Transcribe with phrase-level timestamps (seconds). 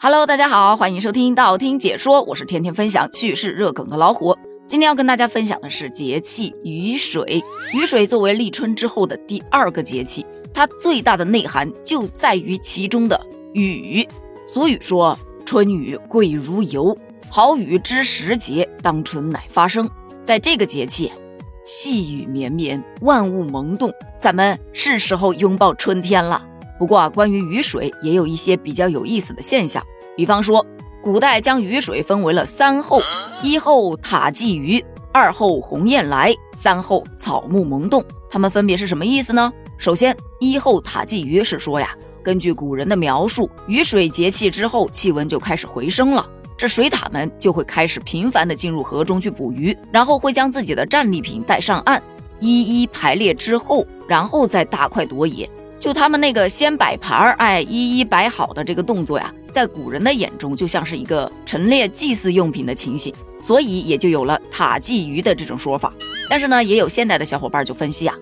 [0.00, 4.38] Hello，大家好，欢迎收听道听解说，我是天天分享趣事热梗的老虎。
[4.64, 7.42] 今天要跟大家分享的是节气雨水。
[7.74, 10.24] 雨水作为立春之后的第二个节气，
[10.54, 13.20] 它最大的内涵就在于其中的
[13.54, 14.06] 雨。
[14.46, 16.96] 俗语说：“春雨贵如油，
[17.28, 19.90] 好雨知时节，当春乃发生。”
[20.22, 21.10] 在这个节气，
[21.64, 26.47] 细雨绵绵，万物萌动，咱们是时候拥抱春天了。
[26.78, 29.84] 不过啊，关于雨水也有一些比较有意思的现象，
[30.16, 30.64] 比方说，
[31.02, 33.00] 古代将雨水分为了三候：
[33.42, 38.04] 一候塔鲫鱼，二候鸿雁来，三候草木萌动。
[38.30, 39.52] 它们分别是什么意思呢？
[39.76, 46.24] 首先，一候塔鲫鱼是说呀，根据古人的描述，雨水节气之后，气温就开始回升了，
[46.56, 52.00] 这水獭们就会开始频繁的进入河中去捕鱼，然后会将自己的战利品带上岸，
[52.38, 55.48] 一一排列之后，然后再大快朵颐。
[55.78, 65.92] 就他们那个先摆盘儿，哎，一一摆好的这个动作呀，在古人的眼中就像是一个陈列祭祀用品的情形，所以也就有了塔祭鱼的这种说法。
[66.28, 68.14] 但是呢，也有现代的小伙伴就分析啊，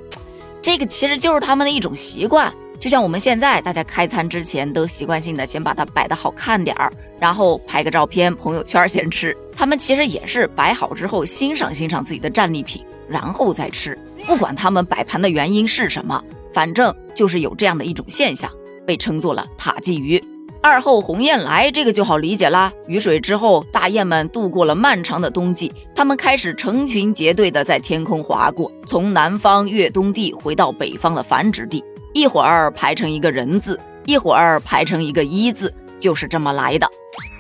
[0.60, 9.34] 这个其实就是他们的一种习惯，就像我们现在大家开餐之前都习惯性的先把它摆的好看点儿，然后拍个照片朋友圈先吃。
[9.56, 13.98] 他们其实也是摆好之后欣赏欣赏自己的战利品，然后再吃。
[14.26, 16.22] 不管他们摆盘的原因是什么。
[16.52, 18.48] 反正就是有这样的一种现象，
[18.86, 20.22] 被称作了塔鲫鱼。
[20.62, 22.72] 二后鸿雁来，这个就好理解啦。
[22.89, 31.83] 雨水之后，大雁们度过了漫长的冬季，它们开始成群结队的在天空划过，从南方越冬地回到北方的繁殖地。
[32.12, 36.89] 一会儿排成一个人字，一会儿排成一个一字，就是这么来的。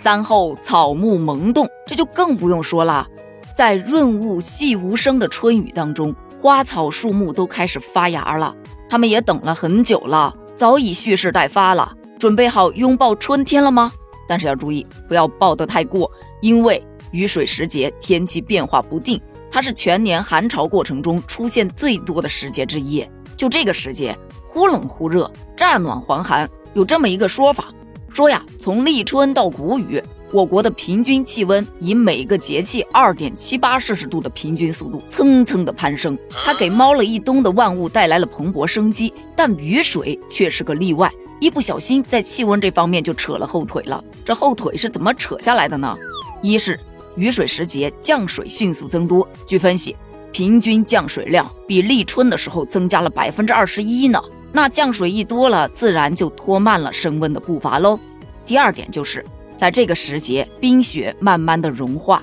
[0.00, 3.08] 三后草木萌动，这就更不用说了，
[3.56, 8.54] 在润物细无声的春雨当中，花草树木都开始发芽了。
[8.88, 13.92] 他们也等了很久了，早已蓄势待发了，准备好拥抱春天了吗？
[14.28, 19.20] 但是要注意，不要抱得太过，因为雨水时节天气变化不定，
[19.50, 23.04] 它是全年寒潮过程中出现最多的时节之一。
[23.36, 24.16] 就这个时节，
[24.46, 27.66] 忽冷忽热，乍暖还寒，有这么一个说法，
[28.08, 30.02] 说呀，从立春到谷雨。
[30.32, 39.14] 我国的平均气温以每个节气二点七八摄氏度的平均速度蹭蹭的攀升，它给猫了一冬的万物带来了蓬勃生机。
[39.36, 44.02] 但雨水却是个例外，一不小心在气温这方面就扯了后腿了。
[44.24, 45.96] 这后腿是怎么扯下来的呢？
[46.42, 46.78] 一是
[47.14, 49.94] 雨水时节降水迅速增多，据分析，
[50.32, 54.20] 平均降水量比立春的时候增加了百分之二十一呢。
[54.52, 57.98] 那降水一多了，自然就拖慢了升温的步伐喽。
[58.44, 59.24] 第二点就是。
[59.56, 62.22] 在这个时节，冰雪慢慢的融化，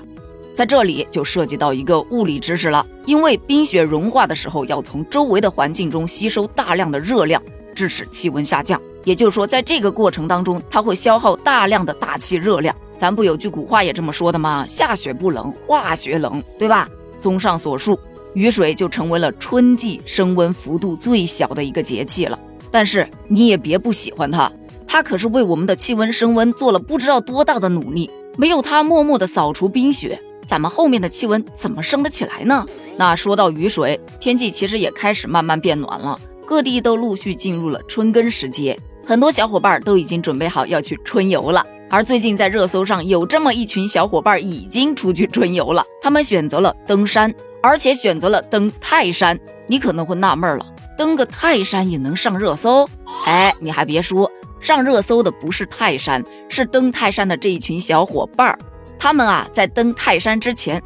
[0.54, 2.86] 在这里就涉及到一个物理知识了。
[3.06, 7.42] 因为冰雪融化的时候，要从周围的环境中吸收大量的热量，
[7.74, 8.80] 致使气温下降。
[9.02, 12.74] 也就是说，在这个过程当中，它会消耗大量的大气热量。
[12.96, 14.64] 咱不有句古话也这么说的吗？
[14.66, 16.88] 下雪不冷，化雪冷，对吧？
[17.18, 17.98] 综上所述，
[18.34, 22.38] 雨水就成为了春季升温幅度最小的一个节气了。
[22.70, 24.50] 但是你也别不喜欢它。
[24.86, 32.66] 它可是为我们的气温升温做了不知道多大的努力，没有它默默的扫除冰雪，咱们后面的气温怎么升得起来呢？
[32.96, 41.66] 那说到雨水，天气其实也开始慢慢变暖了，各地都陆续进入了春耕时节，很多小伙伴都已经准备好要去春游了。
[41.90, 49.38] 而最近在热搜上有这么一群小伙伴已经出去春游了，他们选择了登山，而且选择了登泰山。
[49.66, 50.66] 你可能会纳闷了，
[50.96, 52.88] 登个泰山也能上热搜？
[53.26, 54.30] 哎，你还别说。
[54.64, 58.58] 上热搜的不是泰山，是登泰山的这一群小伙伴儿。
[58.98, 60.82] 他们啊，在登泰山之前，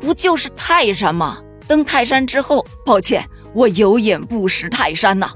[0.00, 1.38] 不就是泰山吗？
[1.68, 5.28] 登泰山之后，抱歉，我有眼不识泰山呐。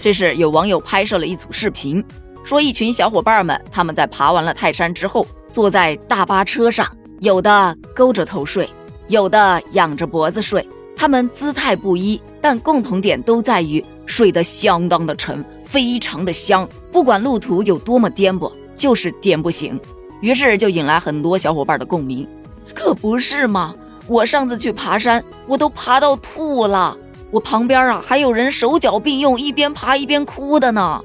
[0.00, 2.04] 这是有网友拍摄了一组视频，
[2.44, 6.86] 说一群小伙伴们他们在爬完了泰山之后，坐在大巴车上，
[7.18, 8.70] 有的勾着头睡，
[9.08, 10.64] 有的仰着脖子睡，
[10.96, 15.44] 他们姿态不一，但共同点都在于睡得相当的沉。
[15.64, 19.78] 非常的香，不管路途有多么颠簸，就是颠不醒。
[20.20, 22.26] 于是就引来很多小伙伴的共鸣。
[22.74, 23.74] 可不是吗？
[24.06, 26.96] 我上次去爬山，我都爬到吐了。
[27.30, 31.04] 我旁边啊还有人手脚并用，一边爬一边哭的呢。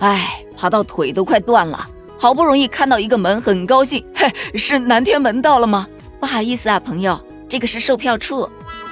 [0.00, 1.88] 哎，爬到腿都快断了。
[2.18, 4.04] 好不容易看到一个门，很高兴。
[4.14, 4.28] 嘿，
[4.58, 5.86] 是南天门到了吗？
[6.18, 8.48] 不好意思啊，朋友，这个是售票处。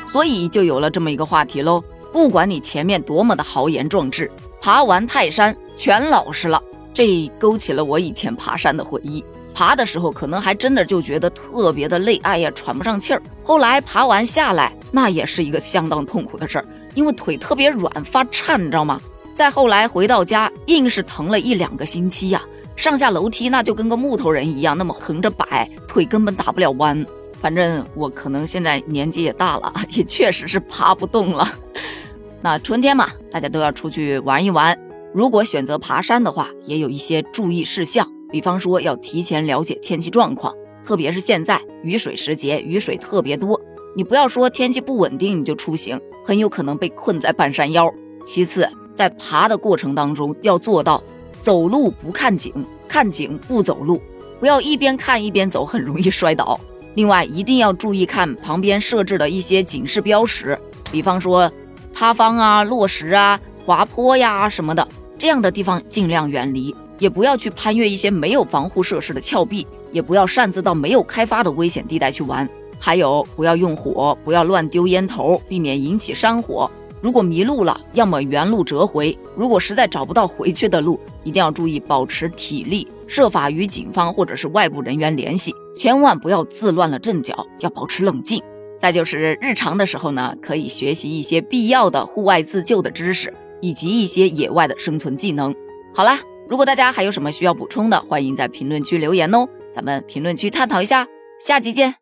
[0.07, 1.83] 所以就有了这么一个话题喽。
[2.13, 4.31] 不管你前面多么的豪言壮志。
[4.61, 6.61] 爬完泰山全老实了，
[6.93, 9.25] 这勾起了我以前爬山的回忆。
[9.55, 13.23] 爬的时候可能还真的就觉得特别的累，哎呀喘不上气儿。
[13.45, 19.01] 后来爬完下来，那也是一个相当痛苦的事儿，因为腿特别软发颤，你知道吗？
[19.33, 22.43] 再后来回到家，硬是疼了一两个星期呀，
[22.75, 27.07] 上下楼梯那就跟个木头人一样，那么横着摆，腿根本打不了弯。
[27.41, 31.47] 反正我可能现在年纪也大了， 也确实是爬不动了。
[32.43, 34.79] 那春天嘛，大家都要出去玩一玩。
[35.13, 40.55] 如果选择爬山的话，也有一些注意事项，比方说要提前了解天气状况，
[40.85, 43.61] 特别是现在雨水时节，雨水特别多，
[43.97, 47.93] 你不要说天气不稳定你就出行，很有可能被困在半山腰。
[48.25, 51.03] 其次，在爬的过程当中要做到
[51.41, 52.53] 走路不看景，
[52.87, 54.01] 看景不走路，
[54.39, 56.61] 不要一边看一边走，很容易摔倒。
[56.95, 60.59] 另外，一定要注意看旁边设置的一些警示标识，
[60.91, 61.51] 比方说
[61.93, 64.87] 塌方啊、落石啊、滑坡呀什么的，
[65.17, 66.75] 这样的地方尽量远离。
[66.99, 72.49] 也不要去攀越一些没有防护设施的峭壁，也不要擅自到没有开发的危险地带去玩。
[72.81, 76.69] 还有，不要用火，不要乱丢烟头，避免引起山火。
[77.01, 85.55] 如果迷路了，要么原路折回；如果实在找不到回去的路，一定要注意保持体力，设法与警方或者是外部人员联系。
[85.75, 88.43] 千万不要自乱了阵脚，要保持冷静。
[88.79, 95.55] 再就是日常的时候呢，可以学习一些必要的户外自救的知识，以及一些野外的生存技能。
[95.95, 101.07] 好啦，如果大家还有什么需要补充的，欢迎在评论区留言哦，咱们评论区探讨一下。
[101.41, 101.95] 下集见。